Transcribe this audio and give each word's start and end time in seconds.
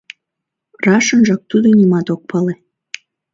«Рашынжак 0.87 1.41
тудо 1.49 1.67
нимат 1.79 2.07
ок 2.13 2.21
пале. 2.29 2.53